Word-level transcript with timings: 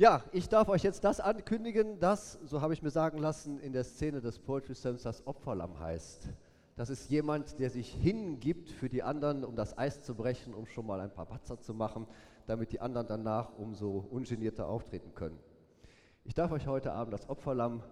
Ja, 0.00 0.24
ich 0.32 0.48
darf 0.48 0.70
euch 0.70 0.82
jetzt 0.82 1.04
das 1.04 1.20
ankündigen, 1.20 2.00
das, 2.00 2.38
so 2.46 2.62
habe 2.62 2.72
ich 2.72 2.80
mir 2.80 2.88
sagen 2.88 3.18
lassen, 3.18 3.60
in 3.60 3.74
der 3.74 3.84
Szene 3.84 4.22
des 4.22 4.38
Poetry 4.38 4.74
Slams 4.74 5.02
das 5.02 5.26
Opferlamm 5.26 5.78
heißt. 5.78 6.26
Das 6.74 6.88
ist 6.88 7.10
jemand, 7.10 7.58
der 7.58 7.68
sich 7.68 7.92
hingibt 7.92 8.70
für 8.70 8.88
die 8.88 9.02
anderen, 9.02 9.44
um 9.44 9.56
das 9.56 9.76
Eis 9.76 10.00
zu 10.02 10.14
brechen, 10.14 10.54
um 10.54 10.64
schon 10.64 10.86
mal 10.86 11.00
ein 11.00 11.12
paar 11.12 11.26
Patzer 11.26 11.60
zu 11.60 11.74
machen, 11.74 12.06
damit 12.46 12.72
die 12.72 12.80
anderen 12.80 13.08
danach 13.08 13.58
umso 13.58 14.06
ungenierter 14.10 14.68
auftreten 14.68 15.14
können. 15.14 15.38
Ich 16.24 16.32
darf 16.32 16.50
euch 16.50 16.66
heute 16.66 16.92
Abend 16.92 17.12
das 17.12 17.28
Opferlamm 17.28 17.82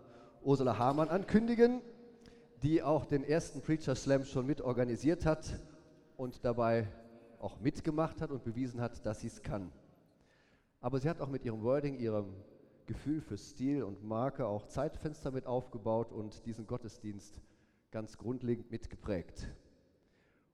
Ursula 0.40 0.78
Hamann 0.78 1.10
ankündigen, 1.10 1.82
die 2.62 2.82
auch 2.82 3.04
den 3.04 3.22
ersten 3.22 3.60
Preacher 3.60 3.94
Slam 3.94 4.24
schon 4.24 4.46
mit 4.46 4.62
organisiert 4.62 5.26
hat 5.26 5.60
und 6.16 6.42
dabei 6.42 6.88
auch 7.38 7.60
mitgemacht 7.60 8.22
hat 8.22 8.30
und 8.30 8.44
bewiesen 8.44 8.80
hat, 8.80 9.04
dass 9.04 9.20
sie 9.20 9.26
es 9.26 9.42
kann. 9.42 9.70
Aber 10.80 11.00
sie 11.00 11.08
hat 11.08 11.20
auch 11.20 11.28
mit 11.28 11.44
ihrem 11.44 11.62
Wording, 11.62 11.96
ihrem 11.96 12.34
Gefühl 12.86 13.20
für 13.20 13.36
Stil 13.36 13.82
und 13.82 14.04
Marke 14.04 14.46
auch 14.46 14.66
Zeitfenster 14.66 15.30
mit 15.30 15.46
aufgebaut 15.46 16.12
und 16.12 16.46
diesen 16.46 16.66
Gottesdienst 16.66 17.40
ganz 17.90 18.16
grundlegend 18.16 18.70
mitgeprägt. 18.70 19.48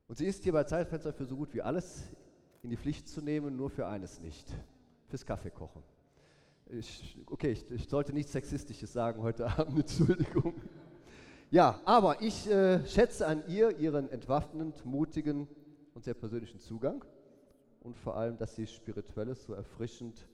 Und 0.09 0.17
sie 0.17 0.27
ist 0.27 0.43
hier 0.43 0.53
bei 0.53 0.65
Zeitfenster 0.65 1.13
für 1.13 1.27
so 1.27 1.37
gut 1.37 1.53
wie 1.53 1.63
alles 1.63 2.05
in 2.63 2.71
die 2.71 2.77
Pflicht 2.77 3.09
zu 3.09 3.21
nehmen, 3.21 3.57
nur 3.57 3.71
für 3.71 3.87
eines 3.87 4.21
nicht, 4.21 4.53
fürs 5.09 5.27
Kaffeekochen. 5.27 5.83
Ich, 6.67 7.19
okay, 7.27 7.53
ich, 7.53 7.71
ich, 7.71 7.89
sollte 7.89 8.15
nichts 8.15 8.33
Sexistisches 8.33 8.93
sagen 8.93 9.23
heute 9.23 9.47
Abend, 9.59 9.81
Entschuldigung. 9.81 10.55
Ja, 11.51 11.81
aber 11.85 12.23
ich 12.23 12.51
äh, 12.51 12.85
schätze 12.87 13.27
an 13.27 13.45
ihr 13.47 13.79
ihren 13.79 14.11
entwaffnend, 14.11 14.85
mutigen 14.87 15.47
und 15.93 16.05
sehr 16.05 16.15
persönlichen 16.15 16.59
Zugang 16.59 17.05
und 17.85 17.97
vor 17.99 18.17
allem, 18.17 18.37
dass 18.37 18.57
sie 18.57 18.67
Spirituelles 18.67 19.45
so 19.45 19.53
erfrischend 19.55 20.27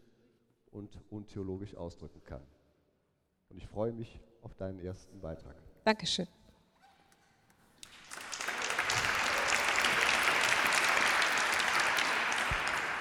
und 0.71 0.99
untheologisch 1.11 1.75
ausdrücken 1.75 2.23
kann. 2.25 2.43
Und 3.51 3.59
ich 3.59 3.67
freue 3.67 3.93
mich 3.93 4.21
auf 4.43 4.55
deinen 4.55 4.79
ersten 4.79 5.21
Beitrag. 5.21 5.57
Dankeschön. 5.85 6.29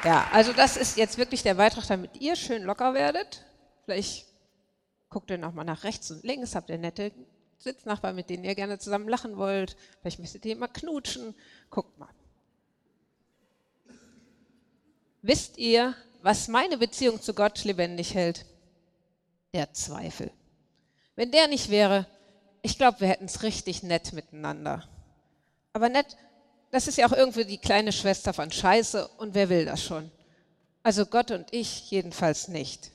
Ja, 0.04 0.28
also 0.32 0.54
das 0.54 0.78
ist 0.78 0.98
jetzt 0.98 1.18
wirklich 1.18 1.44
der 1.44 1.56
Beitrag, 1.56 1.86
damit 1.88 2.20
ihr 2.20 2.36
schön 2.36 2.64
locker 2.64 2.94
werdet. 2.94 3.46
Vielleicht 3.86 4.28
guckt 5.10 5.30
ihr 5.30 5.38
nochmal 5.38 5.66
nach 5.66 5.84
rechts 5.84 6.10
und 6.10 6.24
links, 6.24 6.56
habt 6.56 6.70
ihr 6.70 6.78
nette 6.78 7.12
Sitznachbarn, 7.58 8.16
mit 8.16 8.30
denen 8.30 8.46
ihr 8.46 8.56
gerne 8.56 8.80
zusammen 8.80 9.10
lachen 9.10 9.38
wollt. 9.38 9.76
Vielleicht 10.00 10.20
müsstet 10.20 10.46
ihr 10.46 10.56
mal 10.56 10.70
knutschen. 10.70 11.36
Guckt 11.70 12.00
mal. 12.00 12.10
Wisst 15.22 15.58
ihr, 15.58 15.96
was 16.22 16.48
meine 16.48 16.78
Beziehung 16.78 17.22
zu 17.22 17.34
Gott 17.34 17.64
lebendig 17.64 18.14
hält? 18.14 18.46
Der 19.54 19.74
Zweifel. 19.74 20.32
Wenn 21.16 21.32
der 21.32 21.48
nicht 21.48 21.70
wäre, 21.70 22.06
ich 22.62 22.78
glaube, 22.78 23.02
wir 23.02 23.08
hätten 23.08 23.26
es 23.26 23.44
richtig 23.44 23.84
nett 23.84 24.14
miteinander. 24.14 24.88
Aber 25.74 25.90
nett 25.90 26.16
das 26.72 26.88
ist 26.88 26.98
ja 26.98 27.08
auch 27.08 27.14
irgendwie 27.14 27.46
die 27.46 27.58
kleine 27.58 27.92
Schwester 27.92 28.34
von 28.34 28.52
Scheiße 28.52 29.08
und 29.18 29.34
wer 29.34 29.50
will 29.50 29.66
das 29.66 29.84
schon? 29.84 30.12
Also 30.84 31.06
Gott 31.06 31.32
und 31.32 31.52
ich 31.52 31.90
jedenfalls 31.90 32.48
nicht. 32.48 32.92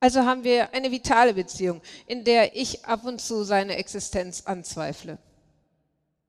Also 0.00 0.22
haben 0.22 0.44
wir 0.44 0.72
eine 0.74 0.90
vitale 0.90 1.34
Beziehung, 1.34 1.80
in 2.06 2.24
der 2.24 2.56
ich 2.56 2.84
ab 2.84 3.04
und 3.04 3.20
zu 3.20 3.44
seine 3.44 3.76
Existenz 3.76 4.42
anzweifle. 4.46 5.18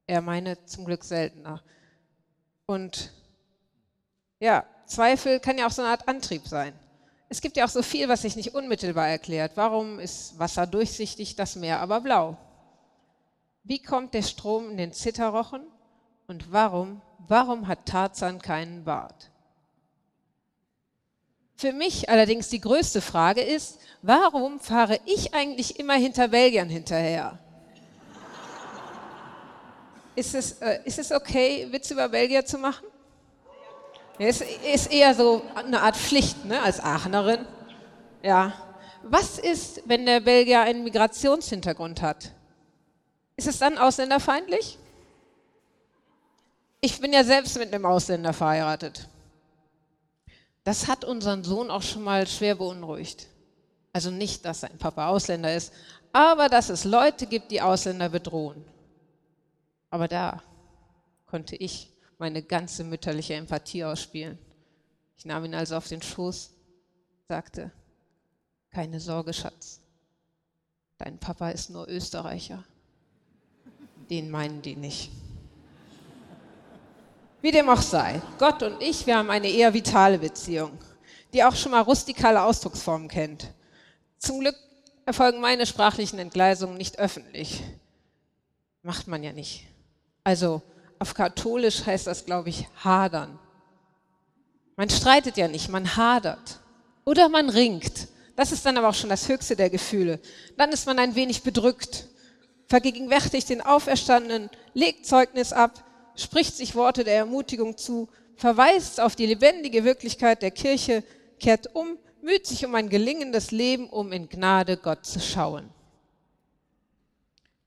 Er 0.05 0.21
meine 0.21 0.63
zum 0.65 0.85
Glück 0.85 1.03
seltener. 1.03 1.63
Und 2.65 3.11
ja, 4.43 4.65
Zweifel 4.85 5.39
kann 5.39 5.57
ja 5.57 5.67
auch 5.67 5.71
so 5.71 5.81
eine 5.81 5.91
Art 5.91 6.05
Antrieb 6.09 6.45
sein. 6.45 6.73
Es 7.29 7.39
gibt 7.39 7.55
ja 7.55 7.63
auch 7.63 7.69
so 7.69 7.81
viel, 7.81 8.09
was 8.09 8.23
sich 8.23 8.35
nicht 8.35 8.53
unmittelbar 8.53 9.07
erklärt. 9.07 9.53
Warum 9.55 9.99
ist 9.99 10.37
Wasser 10.37 10.67
durchsichtig, 10.67 11.37
das 11.37 11.55
Meer 11.55 11.79
aber 11.79 12.01
blau? 12.01 12.35
Wie 13.63 13.81
kommt 13.81 14.13
der 14.13 14.21
Strom 14.21 14.69
in 14.69 14.75
den 14.75 14.91
Zitterrochen? 14.91 15.61
Und 16.27 16.51
warum, 16.51 17.01
warum 17.19 17.69
hat 17.69 17.85
Tarzan 17.85 18.41
keinen 18.41 18.83
Bart? 18.83 19.31
Für 21.55 21.71
mich 21.71 22.09
allerdings 22.09 22.49
die 22.49 22.59
größte 22.59 22.99
Frage 22.99 23.41
ist, 23.41 23.79
warum 24.01 24.59
fahre 24.59 24.99
ich 25.05 25.33
eigentlich 25.33 25.79
immer 25.79 25.93
hinter 25.93 26.27
Belgiern 26.27 26.67
hinterher? 26.67 27.39
Ist 30.15 30.35
es, 30.35 30.61
äh, 30.61 30.81
ist 30.83 30.99
es 30.99 31.13
okay, 31.13 31.71
Witze 31.71 31.93
über 31.93 32.09
Belgier 32.09 32.45
zu 32.45 32.57
machen? 32.57 32.85
Es 34.19 34.41
ist 34.41 34.91
eher 34.91 35.15
so 35.15 35.41
eine 35.55 35.81
Art 35.81 35.97
Pflicht 35.97 36.45
ne, 36.45 36.61
als 36.61 36.79
Aachenerin. 36.79 37.45
Ja. 38.21 38.53
Was 39.03 39.39
ist, 39.39 39.81
wenn 39.85 40.05
der 40.05 40.19
Belgier 40.19 40.61
einen 40.61 40.83
Migrationshintergrund 40.83 42.01
hat? 42.01 42.31
Ist 43.35 43.47
es 43.47 43.57
dann 43.57 43.77
ausländerfeindlich? 43.77 44.77
Ich 46.79 46.99
bin 47.01 47.11
ja 47.13 47.23
selbst 47.23 47.57
mit 47.57 47.73
einem 47.73 47.85
Ausländer 47.85 48.33
verheiratet. 48.33 49.07
Das 50.63 50.87
hat 50.87 51.03
unseren 51.03 51.43
Sohn 51.43 51.71
auch 51.71 51.81
schon 51.81 52.03
mal 52.03 52.27
schwer 52.27 52.55
beunruhigt. 52.55 53.27
Also 53.91 54.11
nicht, 54.11 54.45
dass 54.45 54.61
sein 54.61 54.77
Papa 54.77 55.07
Ausländer 55.07 55.53
ist, 55.53 55.73
aber 56.11 56.49
dass 56.49 56.69
es 56.69 56.83
Leute 56.83 57.25
gibt, 57.25 57.51
die 57.51 57.61
Ausländer 57.61 58.09
bedrohen. 58.09 58.63
Aber 59.89 60.07
da 60.07 60.41
konnte 61.25 61.55
ich 61.55 61.92
meine 62.23 62.41
ganze 62.41 62.85
mütterliche 62.85 63.33
Empathie 63.33 63.83
ausspielen. 63.83 64.39
Ich 65.17 65.25
nahm 65.25 65.43
ihn 65.43 65.53
also 65.53 65.75
auf 65.75 65.89
den 65.89 66.01
Schoß, 66.01 66.51
sagte, 67.27 67.69
keine 68.71 69.01
Sorge, 69.01 69.33
Schatz, 69.33 69.81
dein 70.97 71.17
Papa 71.17 71.49
ist 71.49 71.69
nur 71.69 71.85
Österreicher. 71.89 72.63
Den 74.09 74.31
meinen 74.31 74.61
die 74.61 74.77
nicht. 74.77 75.11
Wie 77.41 77.51
dem 77.51 77.67
auch 77.67 77.81
sei, 77.81 78.21
Gott 78.39 78.63
und 78.63 78.81
ich, 78.81 79.05
wir 79.05 79.17
haben 79.17 79.29
eine 79.29 79.49
eher 79.49 79.73
vitale 79.73 80.17
Beziehung, 80.17 80.79
die 81.33 81.43
auch 81.43 81.57
schon 81.57 81.73
mal 81.73 81.81
rustikale 81.81 82.41
Ausdrucksformen 82.41 83.09
kennt. 83.09 83.51
Zum 84.17 84.39
Glück 84.39 84.55
erfolgen 85.05 85.41
meine 85.41 85.65
sprachlichen 85.65 86.19
Entgleisungen 86.19 86.77
nicht 86.77 86.99
öffentlich. 86.99 87.61
Macht 88.81 89.07
man 89.07 89.23
ja 89.23 89.33
nicht. 89.33 89.65
Also 90.23 90.61
auf 91.03 91.15
katholisch 91.15 91.85
heißt 91.85 92.07
das, 92.07 92.23
glaube 92.23 92.47
ich, 92.47 92.65
hadern. 92.81 93.37
Man 94.77 94.89
streitet 94.89 95.35
ja 95.35 95.49
nicht, 95.49 95.67
man 95.67 95.97
hadert. 95.97 96.61
Oder 97.03 97.27
man 97.27 97.49
ringt. 97.49 98.07
Das 98.37 98.53
ist 98.53 98.65
dann 98.65 98.77
aber 98.77 98.87
auch 98.87 98.93
schon 98.93 99.09
das 99.09 99.27
höchste 99.27 99.57
der 99.57 99.69
Gefühle. 99.69 100.21
Dann 100.55 100.71
ist 100.71 100.85
man 100.85 100.99
ein 100.99 101.13
wenig 101.15 101.43
bedrückt, 101.43 102.07
vergegenwärtigt 102.67 103.49
den 103.49 103.59
Auferstandenen, 103.59 104.49
legt 104.73 105.05
Zeugnis 105.05 105.51
ab, 105.51 105.83
spricht 106.15 106.55
sich 106.55 106.73
Worte 106.73 107.03
der 107.03 107.17
Ermutigung 107.17 107.77
zu, 107.77 108.07
verweist 108.37 109.01
auf 109.01 109.17
die 109.17 109.25
lebendige 109.25 109.83
Wirklichkeit 109.83 110.41
der 110.41 110.51
Kirche, 110.51 111.03
kehrt 111.37 111.75
um, 111.75 111.97
müht 112.21 112.47
sich 112.47 112.65
um 112.65 112.73
ein 112.75 112.87
gelingendes 112.87 113.51
Leben, 113.51 113.89
um 113.89 114.13
in 114.13 114.29
Gnade 114.29 114.77
Gott 114.77 115.05
zu 115.05 115.19
schauen. 115.19 115.69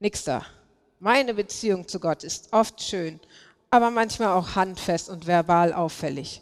Nächster. 0.01 0.47
Meine 0.99 1.35
Beziehung 1.35 1.87
zu 1.89 2.01
Gott 2.01 2.25
ist 2.25 2.53
oft 2.53 2.83
schön, 2.83 3.21
aber 3.71 3.91
manchmal 3.91 4.29
auch 4.29 4.55
handfest 4.55 5.11
und 5.11 5.27
verbal 5.27 5.73
auffällig. 5.75 6.41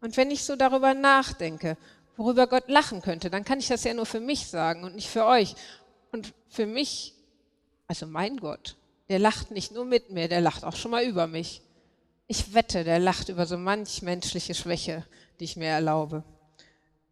Und 0.00 0.16
wenn 0.16 0.30
ich 0.30 0.44
so 0.44 0.54
darüber 0.54 0.94
nachdenke, 0.94 1.76
worüber 2.16 2.46
Gott 2.46 2.68
lachen 2.68 3.02
könnte, 3.02 3.30
dann 3.30 3.44
kann 3.44 3.58
ich 3.58 3.68
das 3.68 3.82
ja 3.84 3.94
nur 3.94 4.06
für 4.06 4.20
mich 4.20 4.46
sagen 4.46 4.84
und 4.84 4.94
nicht 4.94 5.08
für 5.08 5.26
euch. 5.26 5.56
Und 6.12 6.32
für 6.48 6.66
mich, 6.66 7.14
also 7.88 8.06
mein 8.06 8.36
Gott, 8.36 8.76
der 9.08 9.18
lacht 9.18 9.50
nicht 9.50 9.72
nur 9.72 9.84
mit 9.84 10.10
mir, 10.10 10.28
der 10.28 10.40
lacht 10.40 10.64
auch 10.64 10.76
schon 10.76 10.92
mal 10.92 11.04
über 11.04 11.26
mich. 11.26 11.62
Ich 12.28 12.54
wette, 12.54 12.84
der 12.84 13.00
lacht 13.00 13.28
über 13.28 13.46
so 13.46 13.58
manch 13.58 14.02
menschliche 14.02 14.54
Schwäche, 14.54 15.04
die 15.40 15.44
ich 15.44 15.56
mir 15.56 15.68
erlaube. 15.68 16.22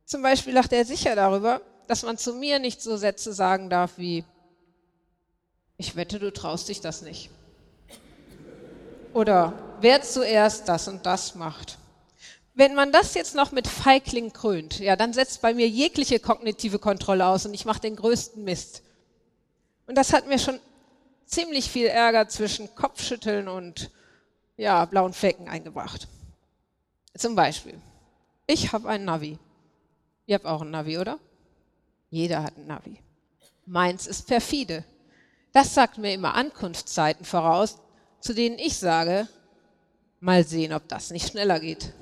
Zum 0.05 0.23
Beispiel 0.23 0.53
lacht 0.53 0.73
er 0.73 0.85
sicher 0.85 1.17
darüber, 1.17 1.61
dass 1.87 2.03
man 2.03 2.19
zu 2.19 2.35
mir 2.35 2.59
nicht 2.59 2.83
so 2.83 2.97
Sätze 2.97 3.33
sagen 3.33 3.71
darf 3.71 3.99
wie, 3.99 4.25
ich 5.77 5.97
wette, 5.97 6.19
du 6.19 6.33
traust 6.33 6.69
dich 6.69 6.81
das 6.81 7.03
nicht. 7.03 7.31
Oder 9.13 9.53
wer 9.81 10.03
zuerst 10.03 10.69
das 10.69 10.89
und 10.89 11.07
das 11.07 11.35
macht. 11.35 11.79
Wenn 12.55 12.75
man 12.75 12.93
das 12.93 13.15
jetzt 13.15 13.35
noch 13.35 13.53
mit 13.53 13.67
Feigling 13.67 14.33
krönt, 14.33 14.79
ja, 14.79 14.95
dann 14.97 15.13
setzt 15.13 15.43
bei 15.43 15.55
mir 15.55 15.69
jegliche 15.69 16.21
kognitive 16.21 16.79
Kontrolle 16.79 17.27
aus 17.27 17.47
und 17.47 17.55
ich 17.55 17.65
mache 17.65 17.81
den 17.81 17.97
größten 17.97 18.45
Mist. 18.45 18.83
Und 19.87 19.97
das 19.97 20.13
hat 20.13 20.29
mir 20.29 20.39
schon 20.39 20.61
ziemlich 21.27 21.71
viel 21.71 21.87
Ärger 21.87 22.29
zwischen 22.29 22.73
Kopfschütteln 22.75 23.49
und 23.49 23.91
ja, 24.57 24.85
blauen 24.85 25.13
Flecken 25.13 25.49
eingebracht. 25.49 26.07
Zum 27.17 27.35
Beispiel, 27.35 27.81
ich 28.47 28.73
habe 28.73 28.89
ein 28.89 29.05
Navi. 29.05 29.39
Ihr 30.27 30.37
habt 30.37 30.47
auch 30.47 30.63
ein 30.63 30.71
Navi, 30.71 30.99
oder? 30.99 31.19
Jeder 32.11 32.43
hat 32.43 32.57
ein 32.57 32.67
Navi. 32.67 32.99
Meins 33.67 34.07
ist 34.07 34.27
perfide. 34.27 34.85
Das 35.55 35.73
sagt 35.73 35.99
mir 35.99 36.13
immer 36.13 36.35
Ankunftszeiten 36.35 37.25
voraus, 37.25 37.79
zu 38.21 38.35
denen 38.35 38.59
ich 38.59 38.77
sage, 38.77 39.29
mal 40.19 40.45
sehen, 40.45 40.73
ob 40.73 40.89
das 40.89 41.11
nicht 41.11 41.31
schneller 41.31 41.61
geht. 41.61 41.95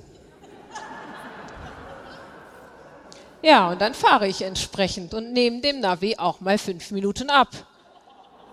Ja, 3.43 3.69
und 3.69 3.79
dann 3.79 3.93
fahre 3.93 4.27
ich 4.27 4.41
entsprechend 4.41 5.13
und 5.13 5.33
nehme 5.33 5.61
dem 5.61 5.81
Navi 5.81 6.15
auch 6.17 6.39
mal 6.39 6.57
fünf 6.57 6.91
Minuten 6.91 7.29
ab 7.29 7.49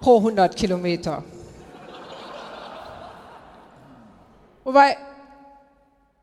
pro 0.01 0.19
100 0.19 0.55
Kilometer. 0.55 1.25
Wobei, 4.65 4.99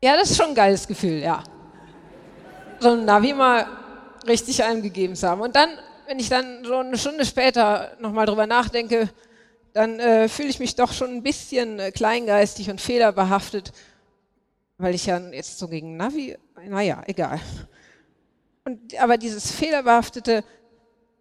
ja, 0.02 0.16
das 0.16 0.30
ist 0.30 0.36
schon 0.36 0.50
ein 0.50 0.54
geiles 0.54 0.86
Gefühl, 0.86 1.18
ja. 1.18 1.42
So 2.78 2.90
ein 2.90 3.04
Navi 3.04 3.32
mal 3.32 3.66
richtig 4.26 4.62
eingegeben 4.62 5.16
zu 5.16 5.28
haben. 5.28 5.40
Und 5.40 5.56
dann, 5.56 5.70
wenn 6.08 6.18
ich 6.18 6.30
dann 6.30 6.64
so 6.64 6.76
eine 6.76 6.96
Stunde 6.96 7.26
später 7.26 7.94
nochmal 8.00 8.24
drüber 8.24 8.46
nachdenke, 8.46 9.10
dann 9.74 10.00
äh, 10.00 10.30
fühle 10.30 10.48
ich 10.48 10.58
mich 10.58 10.74
doch 10.74 10.94
schon 10.94 11.10
ein 11.10 11.22
bisschen 11.22 11.78
äh, 11.78 11.92
kleingeistig 11.92 12.70
und 12.70 12.80
fehlerbehaftet, 12.80 13.72
weil 14.78 14.94
ich 14.94 15.04
ja 15.04 15.18
jetzt 15.18 15.58
so 15.58 15.68
gegen 15.68 15.98
Navi, 15.98 16.38
naja, 16.66 17.02
egal. 17.06 17.38
Und, 18.64 18.98
aber 18.98 19.18
dieses 19.18 19.52
fehlerbehaftete, 19.52 20.44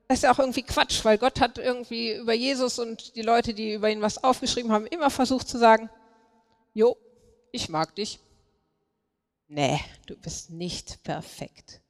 das 0.07 0.19
ist 0.19 0.23
ja 0.23 0.31
auch 0.31 0.39
irgendwie 0.39 0.63
Quatsch, 0.63 1.03
weil 1.03 1.17
Gott 1.17 1.41
hat 1.41 1.57
irgendwie 1.57 2.15
über 2.15 2.33
Jesus 2.33 2.79
und 2.79 3.17
die 3.17 3.23
Leute, 3.23 3.53
die 3.53 3.73
über 3.73 3.89
ihn 3.89 4.01
was 4.01 4.23
aufgeschrieben 4.23 4.71
haben, 4.71 4.87
immer 4.87 5.09
versucht 5.09 5.49
zu 5.49 5.57
sagen, 5.57 5.89
jo, 6.73 6.95
ich 7.51 7.67
mag 7.67 7.93
dich. 7.93 8.19
Nee, 9.49 9.81
du 10.05 10.15
bist 10.15 10.49
nicht 10.49 11.03
perfekt. 11.03 11.81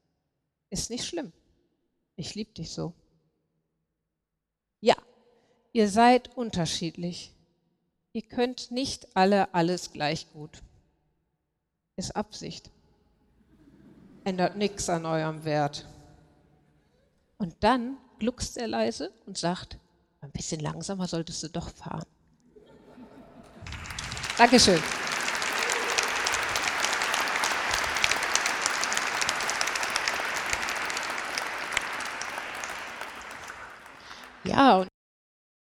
Ist 0.72 0.90
nicht 0.90 1.06
schlimm. 1.06 1.32
Ich 2.18 2.34
liebe 2.34 2.52
dich 2.52 2.72
so. 2.72 2.94
Ja, 4.82 4.96
ihr 5.72 5.88
seid 5.88 6.36
unterschiedlich. 6.36 7.32
Ihr 8.12 8.24
könnt 8.24 8.72
nicht 8.72 9.16
alle 9.16 9.54
alles 9.54 9.92
gleich 9.92 10.28
gut. 10.34 10.64
Ist 11.96 12.16
Absicht. 12.16 12.72
Ändert 14.24 14.58
nichts 14.58 14.90
an 14.90 15.06
eurem 15.06 15.46
Wert. 15.46 15.86
Und 17.38 17.56
dann 17.60 17.98
gluckst 18.18 18.58
er 18.58 18.68
leise 18.68 19.14
und 19.28 19.38
sagt, 19.38 19.78
ein 20.22 20.32
bisschen 20.32 20.60
langsamer 20.60 21.08
solltest 21.08 21.44
du 21.44 21.50
doch 21.50 21.70
fahren. 21.70 22.08
Dankeschön. 24.40 24.82